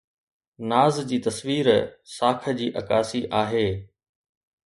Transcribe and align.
ناز 0.69 0.95
جي 1.11 1.17
تصوير 1.25 1.69
ساک 2.13 2.49
جي 2.63 2.71
عڪاسي 2.83 3.21
آهي 3.43 3.67